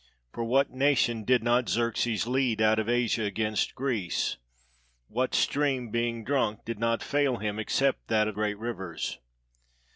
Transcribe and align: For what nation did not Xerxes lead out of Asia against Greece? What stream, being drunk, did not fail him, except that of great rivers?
For 0.33 0.43
what 0.43 0.71
nation 0.71 1.25
did 1.25 1.43
not 1.43 1.69
Xerxes 1.69 2.25
lead 2.25 2.59
out 2.59 2.79
of 2.79 2.89
Asia 2.89 3.21
against 3.21 3.75
Greece? 3.75 4.37
What 5.07 5.35
stream, 5.35 5.91
being 5.91 6.23
drunk, 6.23 6.65
did 6.65 6.79
not 6.79 7.03
fail 7.03 7.37
him, 7.37 7.59
except 7.59 8.07
that 8.07 8.27
of 8.27 8.33
great 8.33 8.57
rivers? 8.57 9.19